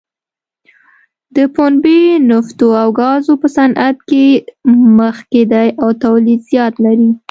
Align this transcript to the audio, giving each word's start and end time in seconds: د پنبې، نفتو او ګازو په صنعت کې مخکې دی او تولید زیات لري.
د 1.35 1.37
پنبې، 1.55 1.99
نفتو 2.29 2.67
او 2.81 2.89
ګازو 2.99 3.33
په 3.41 3.47
صنعت 3.55 3.97
کې 4.09 4.25
مخکې 4.99 5.41
دی 5.51 5.67
او 5.81 5.89
تولید 6.03 6.39
زیات 6.51 6.73
لري. 6.85 7.11